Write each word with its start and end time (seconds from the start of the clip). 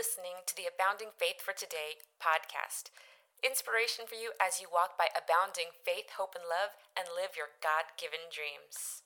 listening 0.00 0.40
to 0.46 0.56
the 0.56 0.62
Abounding 0.64 1.08
Faith 1.18 1.42
for 1.44 1.52
Today 1.52 2.00
podcast. 2.16 2.88
Inspiration 3.44 4.06
for 4.08 4.14
you 4.14 4.30
as 4.40 4.58
you 4.58 4.66
walk 4.72 4.96
by 4.96 5.08
abounding 5.12 5.76
faith, 5.84 6.16
hope, 6.16 6.34
and 6.34 6.44
love 6.48 6.70
and 6.96 7.06
live 7.14 7.36
your 7.36 7.48
God 7.62 7.92
given 8.00 8.20
dreams. 8.32 9.02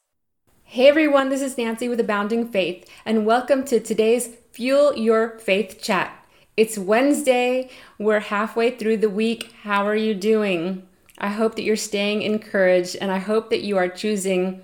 Hey 0.62 0.86
everyone, 0.86 1.30
this 1.30 1.42
is 1.42 1.58
Nancy 1.58 1.88
with 1.88 1.98
Abounding 1.98 2.46
Faith, 2.46 2.88
and 3.04 3.26
welcome 3.26 3.64
to 3.64 3.80
today's 3.80 4.36
Fuel 4.52 4.94
Your 4.94 5.36
Faith 5.40 5.82
chat. 5.82 6.24
It's 6.56 6.78
Wednesday, 6.78 7.70
we're 7.98 8.20
halfway 8.20 8.70
through 8.70 8.98
the 8.98 9.10
week. 9.10 9.52
How 9.64 9.84
are 9.84 9.96
you 9.96 10.14
doing? 10.14 10.86
I 11.18 11.30
hope 11.30 11.56
that 11.56 11.64
you're 11.64 11.74
staying 11.74 12.22
encouraged, 12.22 12.94
and 13.00 13.10
I 13.10 13.18
hope 13.18 13.50
that 13.50 13.64
you 13.64 13.76
are 13.78 13.88
choosing 13.88 14.62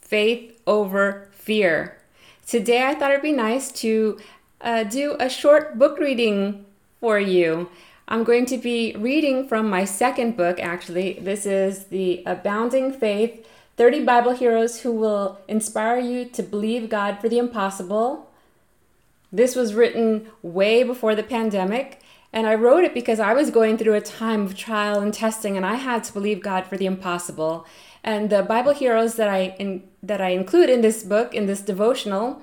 faith 0.00 0.56
over 0.68 1.30
fear. 1.32 1.98
Today, 2.46 2.86
I 2.86 2.94
thought 2.94 3.10
it'd 3.10 3.22
be 3.22 3.32
nice 3.32 3.72
to 3.80 4.20
uh, 4.64 4.82
do 4.82 5.14
a 5.20 5.28
short 5.28 5.78
book 5.78 5.98
reading 5.98 6.64
for 6.98 7.20
you. 7.20 7.68
I'm 8.08 8.24
going 8.24 8.46
to 8.46 8.58
be 8.58 8.94
reading 8.98 9.46
from 9.46 9.68
my 9.68 9.84
second 9.84 10.36
book, 10.36 10.58
actually. 10.58 11.18
This 11.20 11.46
is 11.46 11.84
The 11.86 12.22
Abounding 12.26 12.92
Faith 12.92 13.46
30 13.76 14.04
Bible 14.04 14.32
Heroes 14.32 14.80
Who 14.80 14.92
Will 14.92 15.38
Inspire 15.48 15.98
You 15.98 16.24
to 16.26 16.42
Believe 16.42 16.88
God 16.88 17.18
for 17.20 17.28
the 17.28 17.38
Impossible. 17.38 18.30
This 19.32 19.56
was 19.56 19.74
written 19.74 20.28
way 20.42 20.82
before 20.82 21.14
the 21.14 21.24
pandemic, 21.24 22.00
and 22.32 22.46
I 22.46 22.54
wrote 22.54 22.84
it 22.84 22.94
because 22.94 23.18
I 23.20 23.34
was 23.34 23.50
going 23.50 23.76
through 23.76 23.94
a 23.94 24.00
time 24.00 24.42
of 24.42 24.56
trial 24.56 25.00
and 25.00 25.12
testing, 25.12 25.56
and 25.56 25.66
I 25.66 25.74
had 25.74 26.04
to 26.04 26.12
believe 26.12 26.40
God 26.40 26.66
for 26.66 26.76
the 26.76 26.86
impossible. 26.86 27.66
And 28.04 28.30
the 28.30 28.44
Bible 28.44 28.72
heroes 28.72 29.16
that 29.16 29.28
I 29.28 29.56
in, 29.58 29.82
that 30.02 30.20
I 30.20 30.30
include 30.30 30.70
in 30.70 30.82
this 30.82 31.02
book, 31.02 31.34
in 31.34 31.46
this 31.46 31.62
devotional, 31.62 32.42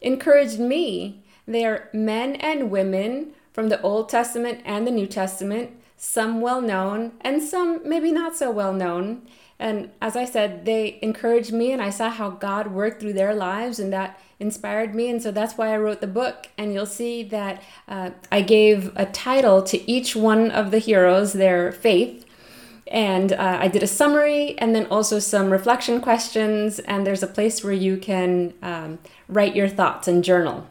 encouraged 0.00 0.58
me 0.58 1.22
they 1.46 1.64
are 1.64 1.88
men 1.92 2.36
and 2.36 2.70
women 2.70 3.32
from 3.52 3.68
the 3.68 3.80
Old 3.82 4.08
Testament 4.08 4.60
and 4.64 4.86
the 4.86 4.90
New 4.90 5.06
Testament, 5.06 5.70
some 5.96 6.40
well 6.40 6.60
known 6.60 7.12
and 7.20 7.42
some 7.42 7.80
maybe 7.88 8.12
not 8.12 8.36
so 8.36 8.50
well 8.50 8.72
known. 8.72 9.22
And 9.58 9.90
as 10.02 10.16
I 10.16 10.26
said, 10.26 10.66
they 10.66 10.98
encouraged 11.00 11.52
me, 11.52 11.72
and 11.72 11.80
I 11.80 11.88
saw 11.88 12.10
how 12.10 12.28
God 12.28 12.66
worked 12.66 13.00
through 13.00 13.14
their 13.14 13.34
lives, 13.34 13.78
and 13.78 13.90
that 13.92 14.20
inspired 14.38 14.94
me. 14.94 15.08
And 15.08 15.22
so 15.22 15.30
that's 15.30 15.56
why 15.56 15.72
I 15.72 15.78
wrote 15.78 16.02
the 16.02 16.06
book. 16.06 16.48
And 16.58 16.74
you'll 16.74 16.84
see 16.84 17.22
that 17.24 17.62
uh, 17.88 18.10
I 18.30 18.42
gave 18.42 18.92
a 18.96 19.06
title 19.06 19.62
to 19.62 19.90
each 19.90 20.14
one 20.14 20.50
of 20.50 20.70
the 20.70 20.78
heroes, 20.78 21.32
their 21.32 21.72
faith. 21.72 22.26
And 22.88 23.32
uh, 23.32 23.58
I 23.60 23.68
did 23.68 23.82
a 23.82 23.86
summary 23.86 24.56
and 24.58 24.74
then 24.74 24.86
also 24.86 25.18
some 25.18 25.50
reflection 25.50 26.00
questions. 26.00 26.78
And 26.80 27.06
there's 27.06 27.22
a 27.22 27.26
place 27.26 27.64
where 27.64 27.72
you 27.72 27.96
can 27.96 28.52
um, 28.62 28.98
write 29.26 29.56
your 29.56 29.68
thoughts 29.68 30.06
and 30.06 30.22
journal. 30.22 30.68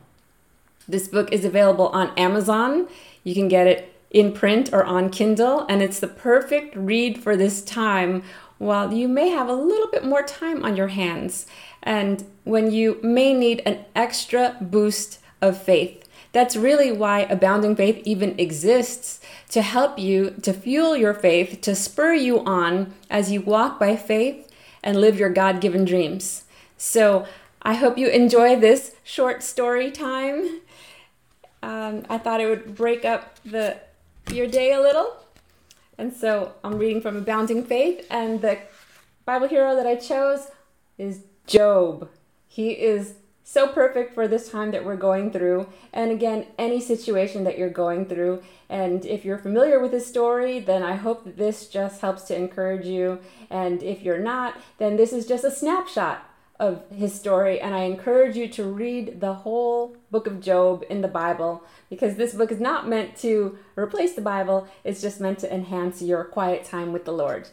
This 0.88 1.08
book 1.08 1.31
is 1.31 1.45
available 1.45 1.88
on 1.89 2.11
Amazon. 2.17 2.88
You 3.23 3.33
can 3.33 3.47
get 3.47 3.67
it 3.67 3.94
in 4.11 4.31
print 4.31 4.72
or 4.72 4.83
on 4.83 5.09
Kindle, 5.09 5.66
and 5.67 5.81
it's 5.81 6.00
the 6.00 6.08
perfect 6.08 6.75
read 6.75 7.22
for 7.22 7.36
this 7.36 7.61
time 7.61 8.23
while 8.58 8.94
you 8.94 9.08
may 9.08 9.30
have 9.30 9.50
a 9.50 9.53
little 9.53 9.88
bit 9.88 10.06
more 10.06 10.23
time 10.23 10.63
on 10.63 10.78
your 10.78 10.88
hands 10.88 11.45
and 11.83 12.25
when 12.44 12.72
you 12.72 13.00
may 13.03 13.33
need 13.33 13.61
an 13.66 13.83
extra 13.95 14.56
boost 14.61 15.19
of 15.41 15.61
faith. 15.61 16.08
That's 16.31 16.56
really 16.56 16.91
why 16.91 17.22
Abounding 17.22 17.75
Faith 17.75 18.02
even 18.06 18.38
exists 18.39 19.19
to 19.50 19.61
help 19.61 20.00
you, 20.00 20.31
to 20.41 20.53
fuel 20.53 20.95
your 20.95 21.13
faith, 21.13 21.61
to 21.61 21.75
spur 21.75 22.13
you 22.13 22.44
on 22.45 22.94
as 23.09 23.31
you 23.31 23.41
walk 23.41 23.80
by 23.80 23.95
faith 23.95 24.52
and 24.83 25.00
live 25.00 25.19
your 25.19 25.30
God 25.30 25.61
given 25.61 25.86
dreams. 25.86 26.44
So 26.78 27.25
I 27.61 27.75
hope 27.75 27.97
you 27.97 28.08
enjoy 28.09 28.59
this 28.59 28.95
short 29.03 29.44
story 29.44 29.91
time 29.91 30.61
um, 31.66 32.05
I 32.09 32.19
thought 32.19 32.41
it 32.41 32.47
would 32.47 32.75
break 32.75 33.05
up 33.05 33.39
the 33.44 33.77
your 34.31 34.47
day 34.47 34.73
a 34.73 34.80
little. 34.80 35.16
And 35.97 36.13
so 36.13 36.53
I'm 36.63 36.77
reading 36.77 37.02
from 37.02 37.17
Abounding 37.17 37.63
Faith, 37.63 38.05
and 38.09 38.41
the 38.41 38.59
Bible 39.25 39.47
hero 39.47 39.75
that 39.75 39.88
I 39.88 39.95
chose 39.95 40.51
is 40.97 41.22
Job. 41.47 42.09
He 42.47 42.72
is 42.72 43.16
so 43.44 43.67
perfect 43.67 44.13
for 44.13 44.28
this 44.28 44.50
time 44.50 44.72
that 44.72 44.84
we're 44.84 44.95
going 44.95 45.31
through. 45.31 45.67
And 45.94 46.12
again, 46.12 46.47
any 46.57 46.81
situation 46.81 47.44
that 47.45 47.57
you're 47.57 47.69
going 47.69 48.06
through. 48.07 48.44
And 48.69 49.06
if 49.06 49.23
you're 49.23 49.38
familiar 49.38 49.79
with 49.79 49.94
his 49.94 50.06
story, 50.06 50.59
then 50.59 50.81
I 50.81 50.95
hope 50.95 51.23
that 51.25 51.38
this 51.38 51.68
just 51.68 52.01
helps 52.01 52.23
to 52.23 52.35
encourage 52.35 52.85
you. 52.85 53.19
And 53.50 53.84
if 53.84 54.01
you're 54.01 54.19
not, 54.19 54.57
then 54.79 54.97
this 54.97 55.13
is 55.13 55.28
just 55.28 55.44
a 55.44 55.51
snapshot 55.51 56.28
of 56.59 56.83
his 56.89 57.13
story, 57.13 57.59
and 57.59 57.75
I 57.75 57.81
encourage 57.81 58.38
you 58.38 58.47
to 58.49 58.63
read 58.63 59.19
the 59.19 59.33
whole 59.33 59.97
book 60.09 60.25
of 60.25 60.39
Job 60.39 60.83
in 60.89 61.01
the 61.01 61.07
Bible 61.07 61.63
because 61.89 62.16
this 62.16 62.33
book 62.33 62.51
is 62.51 62.59
not 62.59 62.88
meant 62.88 63.17
to 63.17 63.57
replace 63.75 64.13
the 64.13 64.21
Bible, 64.21 64.67
it's 64.83 65.01
just 65.01 65.19
meant 65.19 65.39
to 65.39 65.53
enhance 65.53 66.01
your 66.01 66.23
quiet 66.23 66.63
time 66.63 66.94
with 66.94 67.05
the 67.05 67.11
Lord. 67.11 67.49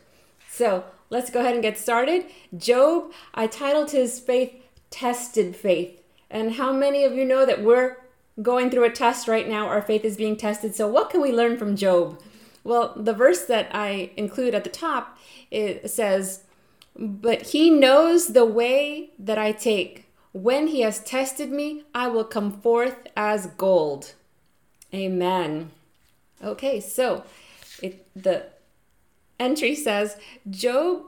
So 0.49 0.85
let's 1.11 1.31
go 1.31 1.41
ahead 1.41 1.55
and 1.55 1.63
get 1.63 1.79
started. 1.79 2.27
Job, 2.57 3.13
I 3.35 3.47
titled 3.47 3.91
his 3.91 4.21
faith 4.21 4.53
Tested 4.91 5.57
Faith. 5.57 6.01
And 6.31 6.53
how 6.53 6.73
many 6.73 7.05
of 7.05 7.13
you 7.13 7.25
know 7.25 7.45
that 7.45 7.63
we're 7.63 7.97
going 8.41 8.71
through 8.71 8.85
a 8.85 8.91
test 8.91 9.29
right 9.29 9.49
now? 9.49 9.67
Our 9.67 9.83
faith 9.83 10.05
is 10.05 10.17
being 10.17 10.37
tested. 10.37 10.75
So, 10.75 10.89
what 10.89 11.11
can 11.11 11.21
we 11.21 11.33
learn 11.33 11.59
from 11.59 11.77
Job? 11.77 12.21
Well, 12.65 12.95
the 12.97 13.13
verse 13.13 13.45
that 13.47 13.69
I 13.75 14.13
include 14.17 14.55
at 14.55 14.65
the 14.65 14.71
top 14.71 15.19
it 15.53 15.91
says, 15.91 16.45
but 16.97 17.43
he 17.43 17.71
knows 17.71 18.29
the 18.29 18.45
way 18.45 19.11
that 19.19 19.39
I 19.39 19.53
take. 19.53 20.07
When 20.33 20.69
he 20.69 20.81
has 20.81 21.01
tested 21.01 21.51
me, 21.51 21.85
I 21.95 22.09
will 22.09 22.25
come 22.25 22.53
forth 22.61 23.07
as 23.17 23.47
gold. 23.47 24.15
Amen. 24.95 25.71
Okay, 26.43 26.81
so 26.81 27.25
it, 27.83 28.07
the 28.15 28.47
entry 29.39 29.75
says 29.75 30.17
Job 30.49 31.05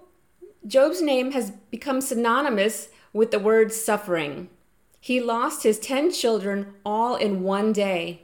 Job's 0.66 1.02
name 1.02 1.32
has 1.32 1.50
become 1.70 2.00
synonymous 2.00 2.88
with 3.12 3.30
the 3.30 3.38
word 3.38 3.70
suffering. 3.72 4.48
He 4.98 5.20
lost 5.20 5.62
his 5.62 5.78
10 5.78 6.10
children 6.12 6.72
all 6.86 7.16
in 7.16 7.42
one 7.42 7.74
day, 7.74 8.22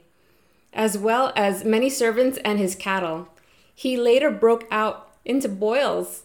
as 0.73 0.97
well 0.97 1.31
as 1.35 1.63
many 1.63 1.87
servants 1.87 2.39
and 2.43 2.57
his 2.57 2.73
cattle. 2.73 3.27
He 3.75 3.95
later 3.95 4.31
broke 4.31 4.65
out 4.71 5.11
into 5.23 5.47
boils 5.47 6.23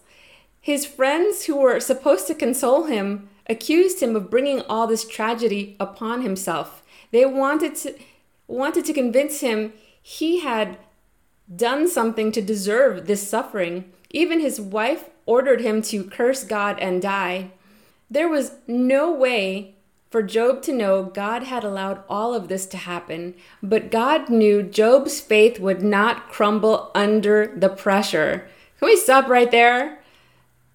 his 0.67 0.85
friends, 0.85 1.45
who 1.45 1.55
were 1.55 1.79
supposed 1.79 2.27
to 2.27 2.35
console 2.35 2.87
him, 2.87 3.29
accused 3.49 4.03
him 4.03 4.17
of 4.17 4.29
bringing 4.29 4.63
all 4.63 4.89
this 4.89 5.07
tragedy 5.07 5.77
upon 5.79 6.23
himself. 6.23 6.83
They 7.13 7.25
wanted 7.25 7.77
to 7.77 7.95
wanted 8.49 8.85
to 8.87 8.93
convince 8.93 9.39
him 9.43 9.75
he 10.03 10.41
had 10.41 10.77
done 11.55 11.89
something 11.89 12.33
to 12.33 12.43
deserve 12.43 13.07
this 13.07 13.29
suffering. 13.29 13.93
Even 14.11 14.41
his 14.41 14.61
wife 14.61 15.05
ordered 15.25 15.61
him 15.61 15.83
to 15.83 16.03
curse 16.03 16.43
God 16.43 16.81
and 16.81 17.01
die. 17.01 17.53
There 18.11 18.29
was 18.29 18.51
no 18.67 19.13
way 19.13 19.77
for 20.11 20.21
Job 20.21 20.63
to 20.63 20.73
know 20.73 21.05
God 21.05 21.45
had 21.45 21.63
allowed 21.63 22.03
all 22.09 22.35
of 22.35 22.49
this 22.49 22.67
to 22.67 22.77
happen, 22.77 23.37
but 23.63 23.93
God 23.93 24.31
knew 24.31 24.65
Job's 24.65 25.21
faith 25.21 25.61
would 25.61 25.83
not 25.83 26.29
crumble 26.29 26.91
under 26.93 27.55
the 27.57 27.69
pressure. 27.69 28.49
Can 28.81 28.87
we 28.87 28.97
stop 28.97 29.29
right 29.29 29.53
there? 29.53 30.01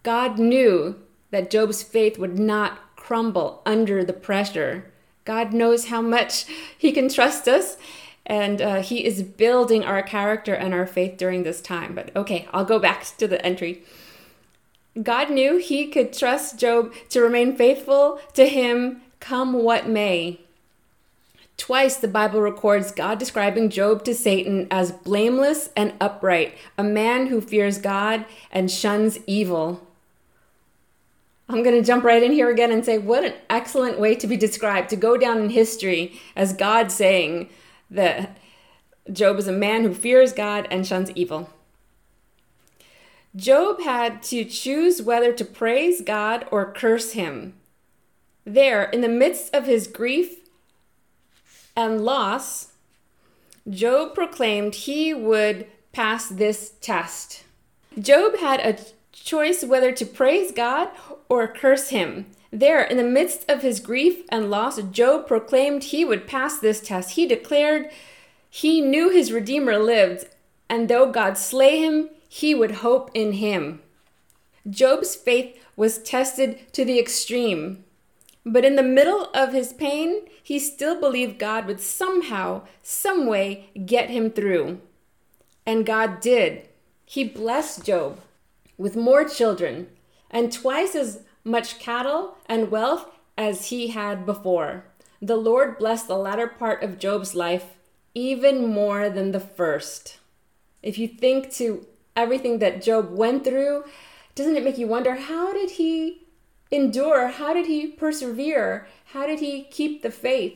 God 0.04 0.40
knew 0.40 0.96
that 1.32 1.50
Job's 1.50 1.84
faith 1.84 2.18
would 2.18 2.38
not 2.38 2.96
crumble 2.96 3.62
under 3.66 4.04
the 4.04 4.14
pressure. 4.14 4.92
God 5.26 5.54
knows 5.54 5.88
how 5.88 6.02
much 6.02 6.46
He 6.78 6.92
can 6.92 7.10
trust 7.10 7.48
us, 7.48 7.78
and 8.26 8.62
uh, 8.62 8.82
He 8.82 9.06
is 9.06 9.24
building 9.24 9.84
our 9.84 10.02
character 10.02 10.54
and 10.54 10.74
our 10.74 10.88
faith 10.88 11.18
during 11.18 11.44
this 11.44 11.62
time. 11.62 11.94
But 11.94 12.16
okay, 12.16 12.48
I'll 12.54 12.66
go 12.66 12.80
back 12.80 13.06
to 13.18 13.28
the 13.28 13.44
entry. 13.46 13.84
God 15.02 15.30
knew 15.30 15.58
He 15.58 15.88
could 15.88 16.14
trust 16.14 16.60
Job 16.60 16.94
to 17.10 17.22
remain 17.22 17.56
faithful 17.56 18.20
to 18.34 18.48
Him 18.48 19.02
come 19.20 19.54
what 19.54 19.88
may. 19.88 20.40
Twice 21.58 21.98
the 21.98 22.08
Bible 22.08 22.42
records 22.42 22.92
God 22.92 23.20
describing 23.20 23.70
Job 23.70 24.04
to 24.06 24.16
Satan 24.16 24.68
as 24.72 24.92
blameless 24.92 25.70
and 25.76 25.94
upright, 26.02 26.58
a 26.76 26.84
man 26.84 27.28
who 27.28 27.40
fears 27.40 27.78
God 27.78 28.26
and 28.52 28.72
shuns 28.72 29.20
evil. 29.28 29.88
I'm 31.52 31.64
going 31.64 31.76
to 31.76 31.86
jump 31.86 32.06
right 32.06 32.24
in 32.24 32.32
here 32.32 32.50
again 32.50 32.72
and 32.72 32.86
say, 32.86 32.98
what 32.98 33.26
an 33.26 33.34
excellent 33.50 34.00
way 34.00 34.16
to 34.16 34.26
be 34.26 34.38
described, 34.38 34.90
to 34.90 34.96
go 34.96 35.18
down 35.18 35.40
in 35.40 35.50
history 35.50 36.20
as 36.36 36.54
God 36.54 36.92
saying 36.92 37.50
that 37.90 38.38
Job 39.12 39.38
is 39.38 39.48
a 39.48 39.52
man 39.52 39.84
who 39.84 39.94
fears 39.94 40.32
God 40.32 40.66
and 40.72 40.88
shuns 40.88 41.12
evil. 41.12 41.50
Job 43.36 43.82
had 43.82 44.24
to 44.24 44.46
choose 44.46 45.02
whether 45.02 45.34
to 45.34 45.44
praise 45.44 46.02
God 46.02 46.46
or 46.52 46.72
curse 46.72 47.12
him. 47.12 47.54
There, 48.46 48.84
in 48.84 49.02
the 49.02 49.10
midst 49.10 49.54
of 49.54 49.66
his 49.66 49.88
grief 49.88 50.50
and 51.76 52.06
loss, 52.06 52.70
Job 53.70 54.16
proclaimed 54.16 54.76
he 54.76 55.14
would 55.14 55.68
pass 55.92 56.30
this 56.30 56.74
test. 56.82 57.44
Job 58.00 58.38
had 58.38 58.62
a 58.62 58.80
choice 59.24 59.64
whether 59.64 59.92
to 59.92 60.06
praise 60.06 60.52
God 60.52 60.90
or 61.30 61.48
curse 61.48 61.90
him. 61.90 62.28
There, 62.52 62.84
in 62.84 62.98
the 62.98 63.04
midst 63.04 63.50
of 63.50 63.62
his 63.62 63.80
grief 63.80 64.24
and 64.30 64.52
loss, 64.52 64.82
Job 64.92 65.28
proclaimed 65.28 65.86
he 65.86 66.04
would 66.04 66.28
pass 66.28 66.60
this 66.60 66.82
test. 66.82 67.12
He 67.12 67.26
declared 67.26 67.90
he 68.50 68.82
knew 68.82 69.10
his 69.10 69.32
Redeemer 69.32 69.78
lived, 69.78 70.26
and 70.70 70.90
though 70.90 71.10
God 71.10 71.38
slay 71.38 71.80
him, 71.80 72.10
he 72.28 72.54
would 72.54 72.72
hope 72.72 73.10
in 73.14 73.34
him. 73.34 73.82
Job's 74.70 75.16
faith 75.16 75.58
was 75.78 76.00
tested 76.00 76.72
to 76.74 76.84
the 76.84 77.00
extreme. 77.00 77.86
But 78.46 78.66
in 78.66 78.76
the 78.76 78.84
middle 78.84 79.30
of 79.34 79.54
his 79.54 79.72
pain, 79.72 80.24
he 80.44 80.60
still 80.60 81.00
believed 81.00 81.40
God 81.40 81.66
would 81.66 81.80
somehow, 81.80 82.64
some 82.84 83.26
way 83.26 83.70
get 83.86 84.10
him 84.10 84.32
through. 84.32 84.82
And 85.66 85.86
God 85.86 86.20
did. 86.20 86.68
He 87.06 87.24
blessed 87.24 87.86
Job 87.86 88.20
with 88.82 88.96
more 88.96 89.24
children 89.24 89.88
and 90.32 90.52
twice 90.52 90.96
as 90.96 91.20
much 91.44 91.78
cattle 91.78 92.36
and 92.48 92.72
wealth 92.72 93.06
as 93.38 93.68
he 93.68 93.90
had 93.90 94.26
before. 94.26 94.84
The 95.22 95.36
Lord 95.36 95.78
blessed 95.78 96.08
the 96.08 96.18
latter 96.18 96.48
part 96.48 96.82
of 96.82 96.98
Job's 96.98 97.36
life 97.36 97.76
even 98.16 98.66
more 98.66 99.08
than 99.08 99.32
the 99.32 99.40
first. 99.40 100.18
If 100.82 100.98
you 100.98 101.08
think 101.08 101.52
to 101.54 101.86
everything 102.16 102.58
that 102.58 102.82
Job 102.82 103.12
went 103.12 103.44
through, 103.44 103.84
doesn't 104.34 104.58
it 104.58 104.64
make 104.64 104.80
you 104.80 104.88
wonder 104.88 105.14
how 105.14 105.54
did 105.54 105.72
he 105.72 106.26
endure? 106.72 107.28
How 107.28 107.54
did 107.54 107.68
he 107.68 107.86
persevere? 107.86 108.88
How 109.14 109.28
did 109.28 109.42
he 109.42 109.64
keep 109.66 110.02
the 110.02 110.10
faith? 110.10 110.56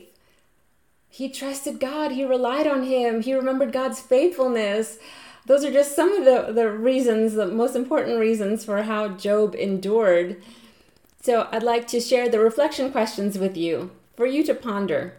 He 1.08 1.28
trusted 1.28 1.78
God, 1.78 2.10
he 2.10 2.24
relied 2.24 2.66
on 2.66 2.82
him, 2.82 3.22
he 3.22 3.34
remembered 3.34 3.72
God's 3.72 4.00
faithfulness. 4.00 4.98
Those 5.46 5.64
are 5.64 5.72
just 5.72 5.94
some 5.94 6.12
of 6.12 6.24
the, 6.24 6.52
the 6.52 6.70
reasons, 6.70 7.34
the 7.34 7.46
most 7.46 7.76
important 7.76 8.18
reasons 8.18 8.64
for 8.64 8.82
how 8.82 9.08
Job 9.08 9.54
endured. 9.54 10.42
So 11.22 11.48
I'd 11.52 11.62
like 11.62 11.86
to 11.88 12.00
share 12.00 12.28
the 12.28 12.40
reflection 12.40 12.90
questions 12.90 13.38
with 13.38 13.56
you 13.56 13.92
for 14.16 14.26
you 14.26 14.42
to 14.44 14.54
ponder. 14.54 15.14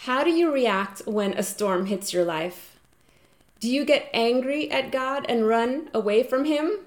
How 0.00 0.22
do 0.22 0.30
you 0.30 0.52
react 0.52 1.02
when 1.06 1.32
a 1.32 1.42
storm 1.42 1.86
hits 1.86 2.12
your 2.12 2.24
life? 2.24 2.76
Do 3.58 3.68
you 3.68 3.84
get 3.84 4.10
angry 4.12 4.70
at 4.70 4.92
God 4.92 5.26
and 5.28 5.48
run 5.48 5.90
away 5.92 6.22
from 6.22 6.44
Him? 6.44 6.80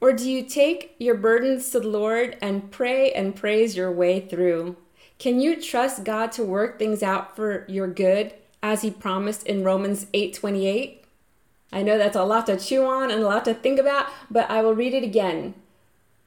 Or 0.00 0.12
do 0.12 0.28
you 0.28 0.42
take 0.42 0.96
your 0.98 1.14
burdens 1.14 1.70
to 1.70 1.80
the 1.80 1.88
Lord 1.88 2.36
and 2.42 2.70
pray 2.70 3.12
and 3.12 3.36
praise 3.36 3.76
your 3.76 3.92
way 3.92 4.20
through? 4.20 4.76
Can 5.18 5.40
you 5.40 5.60
trust 5.62 6.04
God 6.04 6.32
to 6.32 6.44
work 6.44 6.78
things 6.78 7.02
out 7.02 7.36
for 7.36 7.64
your 7.68 7.86
good 7.86 8.34
as 8.62 8.82
he 8.82 8.90
promised 8.90 9.46
in 9.46 9.62
Romans 9.62 10.06
8:28? 10.12 11.03
I 11.74 11.82
know 11.82 11.98
that's 11.98 12.16
a 12.16 12.22
lot 12.22 12.46
to 12.46 12.56
chew 12.56 12.86
on 12.86 13.10
and 13.10 13.20
a 13.20 13.26
lot 13.26 13.44
to 13.46 13.52
think 13.52 13.80
about, 13.80 14.06
but 14.30 14.48
I 14.48 14.62
will 14.62 14.76
read 14.76 14.94
it 14.94 15.02
again. 15.02 15.54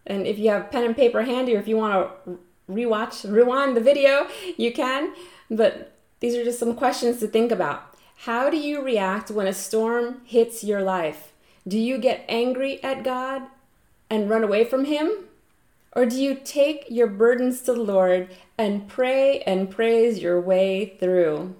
And 0.06 0.28
if 0.28 0.38
you 0.38 0.50
have 0.50 0.70
pen 0.72 0.84
and 0.84 0.96
paper 0.96 1.24
handy, 1.24 1.56
or 1.56 1.60
if 1.60 1.70
you 1.70 1.78
want 1.78 2.10
to 2.26 2.40
rewatch, 2.70 3.30
rewind 3.32 3.78
the 3.78 3.82
video, 3.82 4.28
you 4.58 4.74
can. 4.74 5.14
But 5.50 5.94
these 6.20 6.36
are 6.36 6.44
just 6.44 6.60
some 6.60 6.76
questions 6.76 7.20
to 7.20 7.28
think 7.28 7.54
about. 7.54 7.96
How 8.22 8.50
do 8.50 8.58
you 8.58 8.82
react 8.82 9.32
when 9.32 9.48
a 9.48 9.54
storm 9.54 10.22
hits 10.26 10.66
your 10.66 10.82
life? 10.82 11.32
Do 11.66 11.80
you 11.80 11.98
get 11.98 12.26
angry 12.28 12.84
at 12.84 13.04
God 13.04 13.44
and 14.10 14.30
run 14.30 14.44
away 14.44 14.66
from 14.66 14.84
Him? 14.84 15.12
Or 15.94 16.06
do 16.06 16.22
you 16.22 16.36
take 16.36 16.88
your 16.90 17.08
burdens 17.08 17.62
to 17.62 17.74
the 17.74 17.82
Lord 17.82 18.30
and 18.58 18.88
pray 18.88 19.42
and 19.42 19.70
praise 19.70 20.20
your 20.20 20.42
way 20.42 20.98
through? 21.00 21.56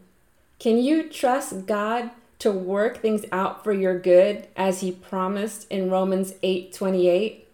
Can 0.60 0.78
you 0.78 1.10
trust 1.10 1.68
God 1.68 2.12
to 2.40 2.52
work 2.52 2.98
things 2.98 3.26
out 3.32 3.64
for 3.64 3.72
your 3.72 3.98
good 3.98 4.48
as 4.56 4.82
he 4.82 4.92
promised 4.92 5.68
in 5.70 5.90
Romans 5.90 6.34
8:28? 6.44 7.46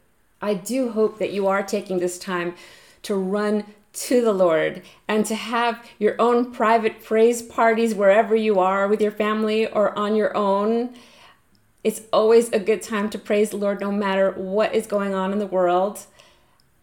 I 0.41 0.53
do 0.53 0.91
hope 0.91 1.19
that 1.19 1.31
you 1.31 1.47
are 1.47 1.63
taking 1.63 1.99
this 1.99 2.19
time 2.19 2.55
to 3.03 3.15
run 3.15 3.65
to 3.93 4.21
the 4.21 4.33
Lord 4.33 4.81
and 5.07 5.25
to 5.25 5.35
have 5.35 5.85
your 5.99 6.15
own 6.19 6.51
private 6.51 7.03
praise 7.03 7.41
parties 7.41 7.93
wherever 7.93 8.35
you 8.35 8.59
are 8.59 8.87
with 8.87 9.01
your 9.01 9.11
family 9.11 9.67
or 9.67 9.97
on 9.97 10.15
your 10.15 10.35
own. 10.35 10.93
It's 11.83 12.01
always 12.11 12.49
a 12.51 12.59
good 12.59 12.81
time 12.81 13.09
to 13.11 13.19
praise 13.19 13.51
the 13.51 13.57
Lord 13.57 13.79
no 13.79 13.91
matter 13.91 14.31
what 14.31 14.73
is 14.73 14.87
going 14.87 15.13
on 15.13 15.31
in 15.31 15.39
the 15.39 15.47
world. 15.47 16.05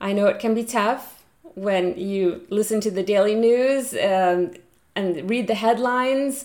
I 0.01 0.13
know 0.13 0.27
it 0.27 0.39
can 0.39 0.55
be 0.55 0.65
tough 0.65 1.23
when 1.55 1.99
you 1.99 2.47
listen 2.49 2.81
to 2.83 2.91
the 2.91 3.03
daily 3.03 3.35
news 3.35 3.93
um, 3.95 4.53
and 4.95 5.29
read 5.29 5.47
the 5.47 5.55
headlines, 5.55 6.45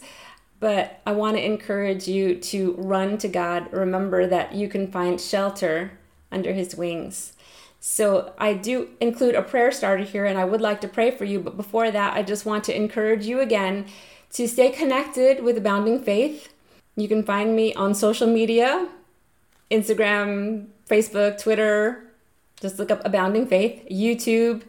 but 0.66 1.00
I 1.06 1.12
want 1.12 1.38
to 1.38 1.46
encourage 1.46 2.08
you 2.08 2.40
to 2.40 2.74
run 2.80 3.20
to 3.20 3.28
God. 3.28 3.72
Remember 3.72 4.26
that 4.26 4.56
you 4.56 4.68
can 4.68 4.92
find 4.92 5.22
shelter 5.22 5.92
under 6.32 6.54
his 6.54 6.76
wings. 6.76 7.34
So 7.80 8.34
I 8.40 8.54
do 8.54 8.90
include 9.00 9.36
a 9.36 9.44
prayer 9.44 9.72
starter 9.72 10.04
here, 10.04 10.26
and 10.26 10.40
I 10.40 10.44
would 10.44 10.62
like 10.62 10.82
to 10.82 10.88
pray 10.88 11.12
for 11.12 11.24
you. 11.24 11.40
But 11.40 11.56
before 11.56 11.92
that, 11.92 12.16
I 12.16 12.24
just 12.24 12.48
want 12.48 12.64
to 12.64 12.76
encourage 12.76 13.28
you 13.28 13.42
again 13.42 13.86
to 14.32 14.48
stay 14.48 14.72
connected 14.72 15.44
with 15.44 15.56
Abounding 15.56 16.02
Faith. 16.02 16.52
You 16.96 17.08
can 17.08 17.22
find 17.22 17.56
me 17.56 17.72
on 17.76 17.94
social 17.94 18.26
media 18.26 18.88
Instagram, 19.70 20.66
Facebook, 20.90 21.40
Twitter. 21.40 22.08
Just 22.60 22.80
look 22.80 22.90
up 22.90 23.06
Abounding 23.06 23.46
Faith, 23.46 23.86
YouTube, 23.92 24.64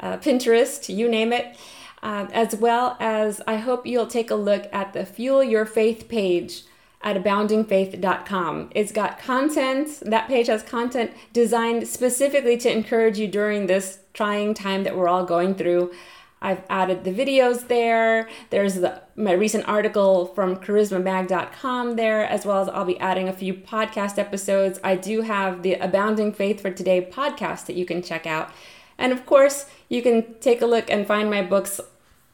uh, 0.00 0.16
Pinterest, 0.16 0.92
you 0.92 1.08
name 1.08 1.32
it. 1.32 1.56
Uh, 2.02 2.28
as 2.32 2.54
well 2.54 2.96
as 3.00 3.40
I 3.46 3.56
hope 3.56 3.86
you'll 3.86 4.06
take 4.06 4.30
a 4.30 4.36
look 4.36 4.68
at 4.72 4.92
the 4.92 5.04
Fuel 5.04 5.42
Your 5.42 5.66
Faith 5.66 6.08
page 6.08 6.62
at 7.02 7.16
aboundingfaith.com. 7.16 8.70
It's 8.74 8.92
got 8.92 9.18
content, 9.18 10.00
that 10.02 10.28
page 10.28 10.48
has 10.48 10.62
content 10.62 11.12
designed 11.32 11.86
specifically 11.86 12.56
to 12.58 12.70
encourage 12.70 13.18
you 13.18 13.28
during 13.28 13.66
this 13.66 13.98
trying 14.14 14.54
time 14.54 14.84
that 14.84 14.96
we're 14.96 15.08
all 15.08 15.24
going 15.24 15.54
through. 15.54 15.92
I've 16.40 16.62
added 16.70 17.02
the 17.02 17.12
videos 17.12 17.66
there. 17.66 18.28
There's 18.50 18.76
the, 18.76 19.02
my 19.16 19.32
recent 19.32 19.66
article 19.68 20.26
from 20.26 20.56
charismamag.com 20.56 21.96
there, 21.96 22.24
as 22.24 22.46
well 22.46 22.60
as 22.60 22.68
I'll 22.68 22.84
be 22.84 22.98
adding 23.00 23.28
a 23.28 23.32
few 23.32 23.54
podcast 23.54 24.18
episodes. 24.18 24.78
I 24.84 24.94
do 24.94 25.22
have 25.22 25.62
the 25.62 25.74
Abounding 25.74 26.32
Faith 26.32 26.60
for 26.60 26.70
Today 26.70 27.08
podcast 27.10 27.66
that 27.66 27.74
you 27.74 27.84
can 27.84 28.02
check 28.02 28.26
out. 28.26 28.52
And 28.98 29.12
of 29.12 29.24
course, 29.24 29.66
you 29.88 30.02
can 30.02 30.34
take 30.40 30.60
a 30.60 30.66
look 30.66 30.90
and 30.90 31.06
find 31.06 31.30
my 31.30 31.42
books 31.42 31.80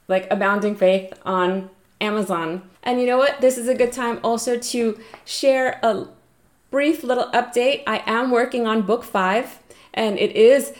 like 0.09 0.27
Abounding 0.31 0.75
Faith 0.77 1.13
on 1.25 1.71
Amazon. 2.01 2.63
And 2.83 3.01
you 3.01 3.07
know 3.07 3.19
what? 3.19 3.41
This 3.41 3.59
is 3.59 3.69
a 3.69 3.75
good 3.75 3.93
time 3.93 4.19
also 4.25 4.59
to 4.59 4.99
share 5.25 5.79
a 5.83 6.09
brief 6.71 7.05
little 7.05 7.31
update. 7.31 7.83
I 7.87 8.03
am 8.07 8.31
working 8.31 8.67
on 8.67 8.83
book 8.83 9.05
five, 9.05 9.61
and 9.93 10.19
it 10.19 10.35
is 10.35 10.73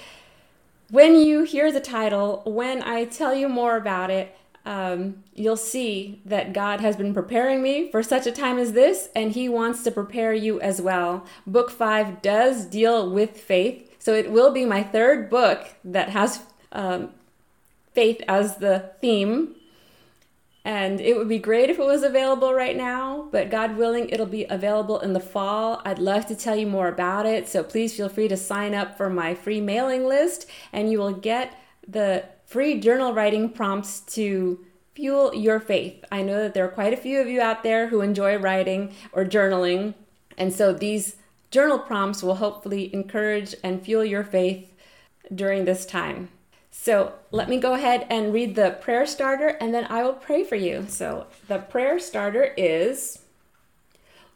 when 0.91 1.17
you 1.17 1.45
hear 1.45 1.73
the 1.73 1.81
title, 1.81 2.43
when 2.45 2.83
I 2.83 3.05
tell 3.05 3.35
you 3.35 3.49
more 3.49 3.77
about 3.77 4.11
it, 4.11 4.37
um, 4.67 5.23
you'll 5.35 5.57
see 5.57 6.21
that 6.25 6.53
God 6.53 6.81
has 6.81 6.97
been 6.97 7.13
preparing 7.13 7.63
me 7.63 7.91
for 7.91 8.03
such 8.03 8.27
a 8.27 8.33
time 8.33 8.59
as 8.59 8.73
this, 8.73 9.09
and 9.15 9.33
He 9.33 9.49
wants 9.49 9.83
to 9.85 9.91
prepare 9.91 10.33
you 10.33 10.61
as 10.61 10.81
well. 10.81 11.27
Book 11.47 11.71
five 11.71 12.23
does 12.23 12.65
deal 12.67 13.11
with 13.11 13.39
faith, 13.39 13.94
so 14.05 14.13
it 14.13 14.31
will 14.31 14.53
be 14.53 14.67
my 14.67 14.83
third 14.83 15.31
book 15.31 15.67
that 15.83 16.11
has 16.11 16.43
um, 16.73 17.11
faith 17.95 18.21
as 18.29 18.57
the 18.57 18.91
theme 19.01 19.55
and 20.65 21.01
it 21.01 21.17
would 21.17 21.29
be 21.29 21.39
great 21.39 21.71
if 21.71 21.79
it 21.79 21.85
was 21.85 22.03
available 22.03 22.55
right 22.55 22.77
now, 22.77 23.29
but 23.31 23.51
God 23.51 23.77
willing, 23.77 24.09
it'll 24.09 24.25
be 24.25 24.45
available 24.45 24.99
in 25.01 25.13
the 25.13 25.21
fall. 25.21 25.83
I'd 25.85 25.99
love 25.99 26.27
to 26.27 26.35
tell 26.35 26.57
you 26.57 26.67
more 26.67 26.89
about 26.89 27.27
it. 27.27 27.49
So 27.49 27.63
please 27.63 27.95
feel 27.95 28.09
free 28.09 28.29
to 28.29 28.37
sign 28.37 28.75
up 28.75 28.97
for 28.97 29.11
my 29.11 29.35
free 29.35 29.61
mailing 29.61 30.07
list, 30.07 30.47
and 30.73 30.91
you 30.91 30.99
will 30.99 31.13
get 31.13 31.59
the 31.87 32.25
free 32.47 32.81
journal 32.81 33.13
writing 33.13 33.51
prompts 33.51 34.01
to 34.01 34.65
fuel 34.95 35.35
your 35.35 35.61
faith. 35.61 36.03
I 36.11 36.23
know 36.23 36.43
that 36.43 36.55
there 36.55 36.65
are 36.65 36.69
quite 36.69 36.95
a 36.95 36.99
few 36.99 37.21
of 37.21 37.29
you 37.29 37.43
out 37.43 37.63
there 37.63 37.89
who 37.89 38.01
enjoy 38.01 38.39
writing 38.39 38.95
or 39.13 39.27
journaling. 39.27 39.93
And 40.39 40.53
so 40.53 40.73
these 40.73 41.17
journal 41.55 41.79
prompts 41.79 42.21
will 42.21 42.35
hopefully 42.35 42.93
encourage 42.93 43.55
and 43.63 43.81
fuel 43.81 44.05
your 44.05 44.25
faith 44.25 44.75
during 45.33 45.65
this 45.65 45.87
time. 45.87 46.29
So 46.73 47.13
let 47.31 47.49
me 47.49 47.61
go 47.61 47.75
ahead 47.75 48.09
and 48.11 48.33
read 48.33 48.57
the 48.57 48.77
prayer 48.81 49.07
starter 49.07 49.51
and 49.61 49.73
then 49.73 49.87
I 49.89 50.03
will 50.03 50.15
pray 50.15 50.43
for 50.43 50.57
you. 50.57 50.87
So 50.89 51.29
the 51.47 51.59
prayer 51.59 52.01
starter 52.01 52.53
is 52.57 53.21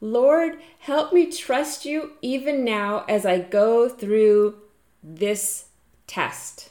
Lord, 0.00 0.60
help 0.78 1.12
me 1.12 1.28
trust 1.28 1.84
you 1.84 2.12
even 2.22 2.64
now 2.64 3.04
as 3.08 3.26
I 3.26 3.40
go 3.40 3.88
through 3.88 4.54
this 5.02 5.64
test. 6.06 6.70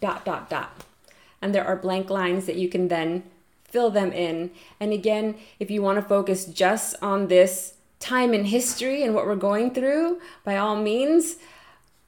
Dot, 0.00 0.24
dot, 0.24 0.50
dot. 0.50 0.84
And 1.40 1.54
there 1.54 1.64
are 1.64 1.76
blank 1.76 2.10
lines 2.10 2.46
that 2.46 2.56
you 2.56 2.68
can 2.68 2.88
then 2.88 3.22
fill 3.62 3.90
them 3.90 4.10
in. 4.12 4.50
And 4.80 4.92
again, 4.92 5.36
if 5.60 5.70
you 5.70 5.80
want 5.80 6.00
to 6.00 6.08
focus 6.08 6.44
just 6.44 6.96
on 7.00 7.28
this 7.28 7.74
time 8.04 8.34
in 8.34 8.44
history 8.44 9.02
and 9.02 9.14
what 9.14 9.26
we're 9.26 9.36
going 9.36 9.72
through, 9.72 10.20
by 10.44 10.56
all 10.56 10.76
means, 10.76 11.36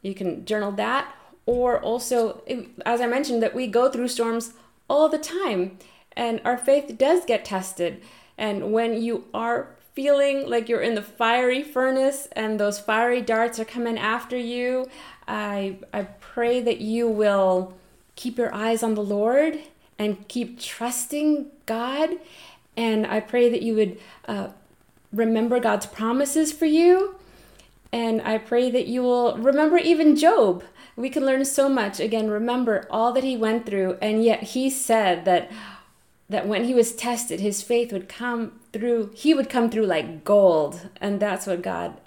you 0.02 0.14
can 0.14 0.44
journal 0.44 0.72
that 0.72 1.12
or 1.46 1.80
also 1.80 2.42
as 2.84 3.00
i 3.00 3.06
mentioned 3.06 3.42
that 3.42 3.54
we 3.54 3.66
go 3.66 3.90
through 3.90 4.06
storms 4.06 4.52
all 4.88 5.08
the 5.08 5.18
time 5.18 5.78
and 6.16 6.40
our 6.44 6.56
faith 6.56 6.96
does 6.96 7.24
get 7.24 7.44
tested 7.44 8.00
and 8.38 8.72
when 8.72 9.02
you 9.02 9.24
are 9.32 9.76
feeling 9.94 10.48
like 10.48 10.68
you're 10.68 10.82
in 10.82 10.94
the 10.94 11.02
fiery 11.02 11.62
furnace 11.62 12.28
and 12.32 12.60
those 12.60 12.78
fiery 12.78 13.22
darts 13.22 13.58
are 13.58 13.64
coming 13.64 13.98
after 13.98 14.36
you, 14.36 14.86
I, 15.26 15.78
I 15.92 16.02
pray 16.02 16.60
that 16.60 16.80
you 16.80 17.08
will 17.08 17.74
keep 18.14 18.36
your 18.36 18.54
eyes 18.54 18.82
on 18.82 18.94
the 18.94 19.02
Lord 19.02 19.58
and 19.98 20.28
keep 20.28 20.60
trusting 20.60 21.46
God. 21.64 22.10
And 22.76 23.06
I 23.06 23.20
pray 23.20 23.48
that 23.48 23.62
you 23.62 23.74
would 23.74 23.98
uh, 24.28 24.48
remember 25.12 25.60
God's 25.60 25.86
promises 25.86 26.52
for 26.52 26.66
you. 26.66 27.16
And 27.92 28.20
I 28.22 28.38
pray 28.38 28.70
that 28.70 28.86
you 28.86 29.02
will 29.02 29.36
remember 29.38 29.78
even 29.78 30.16
Job. 30.16 30.64
We 30.96 31.10
can 31.10 31.24
learn 31.24 31.44
so 31.44 31.68
much. 31.68 32.00
Again, 32.00 32.28
remember 32.28 32.86
all 32.90 33.12
that 33.12 33.24
he 33.24 33.36
went 33.36 33.66
through. 33.66 33.98
And 34.02 34.24
yet 34.24 34.42
he 34.42 34.70
said 34.70 35.24
that 35.24 35.50
that 36.28 36.48
when 36.48 36.64
he 36.64 36.74
was 36.74 36.92
tested, 36.92 37.40
his 37.40 37.62
faith 37.62 37.92
would 37.92 38.08
come 38.08 38.58
through, 38.72 39.10
he 39.14 39.32
would 39.32 39.48
come 39.48 39.70
through 39.70 39.86
like 39.86 40.24
gold. 40.24 40.88
And 41.00 41.20
that's 41.20 41.46
what 41.46 41.62
God 41.62 42.00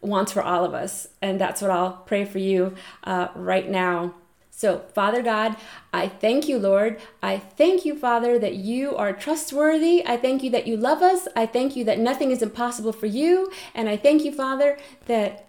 wants 0.00 0.32
for 0.32 0.42
all 0.42 0.64
of 0.64 0.74
us. 0.74 1.08
And 1.20 1.40
that's 1.40 1.60
what 1.60 1.70
I'll 1.70 1.92
pray 2.06 2.24
for 2.24 2.38
you 2.38 2.74
uh, 3.04 3.28
right 3.34 3.68
now. 3.68 4.14
So, 4.58 4.80
Father 4.92 5.22
God, 5.22 5.54
I 5.92 6.08
thank 6.08 6.48
you, 6.48 6.58
Lord. 6.58 7.00
I 7.22 7.38
thank 7.38 7.84
you, 7.84 7.96
Father, 7.96 8.40
that 8.40 8.56
you 8.56 8.96
are 8.96 9.12
trustworthy. 9.12 10.04
I 10.04 10.16
thank 10.16 10.42
you 10.42 10.50
that 10.50 10.66
you 10.66 10.76
love 10.76 11.00
us. 11.00 11.28
I 11.36 11.46
thank 11.46 11.76
you 11.76 11.84
that 11.84 12.00
nothing 12.00 12.32
is 12.32 12.42
impossible 12.42 12.92
for 12.92 13.06
you. 13.06 13.52
And 13.72 13.88
I 13.88 13.96
thank 13.96 14.24
you, 14.24 14.32
Father, 14.32 14.76
that 15.06 15.46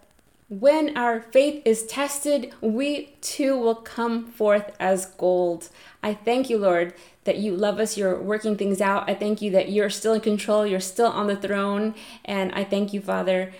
when 0.48 0.96
our 0.96 1.20
faith 1.20 1.60
is 1.64 1.86
tested, 1.86 2.54
we 2.60 3.16
too 3.20 3.58
will 3.58 3.74
come 3.74 4.26
forth 4.28 4.70
as 4.78 5.06
gold. 5.06 5.70
I 6.04 6.14
thank 6.14 6.48
you, 6.48 6.58
Lord, 6.58 6.94
that 7.24 7.38
you 7.38 7.56
love 7.56 7.80
us. 7.80 7.96
You're 7.98 8.20
working 8.20 8.56
things 8.56 8.80
out. 8.80 9.10
I 9.10 9.16
thank 9.16 9.42
you 9.42 9.50
that 9.50 9.72
you're 9.72 9.90
still 9.90 10.12
in 10.12 10.20
control. 10.20 10.64
You're 10.64 10.78
still 10.78 11.10
on 11.10 11.26
the 11.26 11.34
throne. 11.34 11.96
And 12.24 12.52
I 12.52 12.62
thank 12.62 12.92
you, 12.92 13.00
Father, 13.00 13.52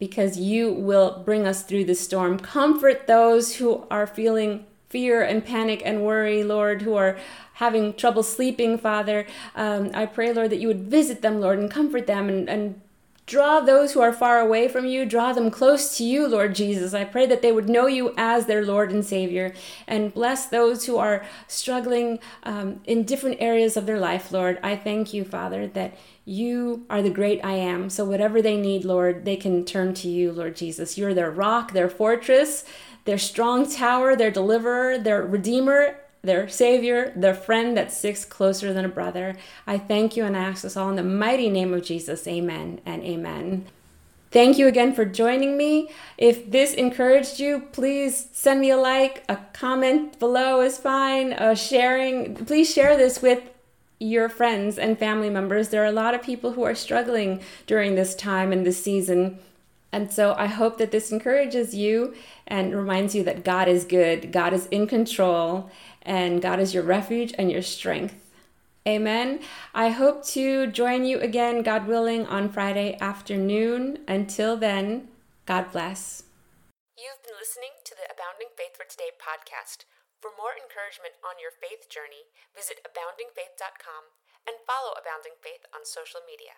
because 0.00 0.38
you 0.38 0.72
will 0.72 1.22
bring 1.24 1.46
us 1.46 1.62
through 1.62 1.84
the 1.84 1.94
storm. 1.94 2.40
Comfort 2.40 3.06
those 3.06 3.56
who 3.56 3.86
are 3.90 4.06
feeling 4.06 4.66
fear 4.88 5.22
and 5.22 5.44
panic 5.44 5.82
and 5.84 6.04
worry, 6.04 6.42
Lord, 6.42 6.82
who 6.82 6.96
are 6.96 7.16
having 7.54 7.94
trouble 7.94 8.24
sleeping, 8.24 8.76
Father. 8.78 9.26
Um, 9.54 9.90
I 9.94 10.06
pray, 10.06 10.32
Lord, 10.32 10.50
that 10.50 10.58
you 10.58 10.66
would 10.66 10.84
visit 10.84 11.22
them, 11.22 11.40
Lord, 11.40 11.60
and 11.60 11.70
comfort 11.70 12.08
them 12.08 12.28
and, 12.28 12.50
and 12.50 12.80
Draw 13.30 13.60
those 13.60 13.92
who 13.92 14.00
are 14.00 14.12
far 14.12 14.40
away 14.40 14.66
from 14.66 14.86
you, 14.86 15.06
draw 15.06 15.32
them 15.32 15.52
close 15.52 15.96
to 15.98 16.02
you, 16.02 16.26
Lord 16.26 16.52
Jesus. 16.52 16.94
I 16.94 17.04
pray 17.04 17.26
that 17.26 17.42
they 17.42 17.52
would 17.52 17.68
know 17.68 17.86
you 17.86 18.12
as 18.16 18.46
their 18.46 18.64
Lord 18.64 18.90
and 18.90 19.04
Savior. 19.04 19.54
And 19.86 20.12
bless 20.12 20.46
those 20.46 20.86
who 20.86 20.96
are 20.96 21.24
struggling 21.46 22.18
um, 22.42 22.80
in 22.86 23.04
different 23.04 23.36
areas 23.38 23.76
of 23.76 23.86
their 23.86 24.00
life, 24.00 24.32
Lord. 24.32 24.58
I 24.64 24.74
thank 24.74 25.14
you, 25.14 25.22
Father, 25.24 25.68
that 25.68 25.96
you 26.24 26.84
are 26.90 27.02
the 27.02 27.08
great 27.08 27.44
I 27.44 27.52
am. 27.52 27.88
So 27.88 28.04
whatever 28.04 28.42
they 28.42 28.56
need, 28.56 28.84
Lord, 28.84 29.24
they 29.24 29.36
can 29.36 29.64
turn 29.64 29.94
to 29.94 30.08
you, 30.08 30.32
Lord 30.32 30.56
Jesus. 30.56 30.98
You're 30.98 31.14
their 31.14 31.30
rock, 31.30 31.70
their 31.70 31.88
fortress, 31.88 32.64
their 33.04 33.16
strong 33.16 33.70
tower, 33.70 34.16
their 34.16 34.32
deliverer, 34.32 34.98
their 34.98 35.22
redeemer, 35.22 36.00
their 36.22 36.48
Savior, 36.48 37.12
their 37.16 37.34
friend 37.34 37.76
that 37.76 37.92
sticks 37.92 38.24
closer 38.24 38.72
than 38.72 38.84
a 38.84 38.88
brother. 38.88 39.36
I 39.66 39.78
thank 39.78 40.16
you 40.16 40.24
and 40.24 40.36
I 40.36 40.44
ask 40.44 40.62
this 40.62 40.76
all 40.76 40.90
in 40.90 40.96
the 40.96 41.02
mighty 41.02 41.48
name 41.48 41.72
of 41.72 41.84
Jesus. 41.84 42.26
Amen 42.26 42.80
and 42.84 43.02
amen. 43.02 43.66
Thank 44.30 44.58
you 44.58 44.68
again 44.68 44.94
for 44.94 45.04
joining 45.04 45.56
me. 45.56 45.90
If 46.16 46.50
this 46.50 46.72
encouraged 46.74 47.40
you, 47.40 47.66
please 47.72 48.28
send 48.32 48.60
me 48.60 48.70
a 48.70 48.76
like, 48.76 49.24
a 49.28 49.38
comment 49.52 50.20
below 50.20 50.60
is 50.60 50.78
fine, 50.78 51.32
a 51.32 51.56
sharing. 51.56 52.36
Please 52.36 52.72
share 52.72 52.96
this 52.96 53.20
with 53.20 53.42
your 53.98 54.28
friends 54.28 54.78
and 54.78 54.98
family 54.98 55.30
members. 55.30 55.70
There 55.70 55.82
are 55.82 55.86
a 55.86 55.92
lot 55.92 56.14
of 56.14 56.22
people 56.22 56.52
who 56.52 56.62
are 56.62 56.76
struggling 56.76 57.40
during 57.66 57.96
this 57.96 58.14
time 58.14 58.52
and 58.52 58.64
this 58.64 58.82
season. 58.82 59.38
And 59.92 60.12
so 60.12 60.34
I 60.38 60.46
hope 60.46 60.78
that 60.78 60.92
this 60.92 61.10
encourages 61.10 61.74
you 61.74 62.14
and 62.46 62.74
reminds 62.74 63.14
you 63.14 63.24
that 63.24 63.44
God 63.44 63.68
is 63.68 63.84
good, 63.84 64.32
God 64.32 64.52
is 64.52 64.66
in 64.66 64.86
control, 64.86 65.70
and 66.02 66.40
God 66.40 66.60
is 66.60 66.72
your 66.72 66.84
refuge 66.84 67.34
and 67.36 67.50
your 67.50 67.62
strength. 67.62 68.14
Amen. 68.88 69.40
I 69.74 69.90
hope 69.90 70.24
to 70.32 70.66
join 70.68 71.04
you 71.04 71.20
again, 71.20 71.62
God 71.62 71.86
willing, 71.86 72.24
on 72.26 72.48
Friday 72.48 72.96
afternoon. 73.00 73.98
Until 74.08 74.56
then, 74.56 75.08
God 75.44 75.70
bless. 75.70 76.24
You've 76.96 77.20
been 77.20 77.36
listening 77.36 77.76
to 77.84 77.92
the 77.92 78.08
Abounding 78.08 78.48
Faith 78.56 78.80
for 78.80 78.88
Today 78.88 79.12
podcast. 79.20 79.84
For 80.24 80.32
more 80.32 80.56
encouragement 80.56 81.20
on 81.20 81.36
your 81.36 81.52
faith 81.52 81.92
journey, 81.92 82.32
visit 82.56 82.80
aboundingfaith.com 82.80 84.16
and 84.48 84.56
follow 84.64 84.96
Abounding 84.96 85.36
Faith 85.44 85.68
on 85.76 85.84
social 85.84 86.24
media. 86.24 86.48